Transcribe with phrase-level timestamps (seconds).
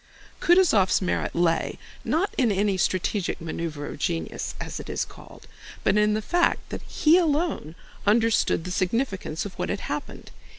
[0.39, 5.45] Kutúzov's merit lay, not in any strategic maneuver of genius, as it is called,
[5.83, 7.75] but in the fact that he alone
[8.07, 10.31] understood the significance of what had happened.